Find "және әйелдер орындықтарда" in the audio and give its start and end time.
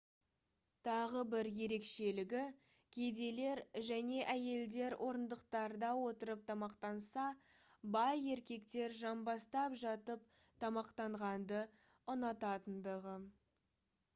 3.89-5.91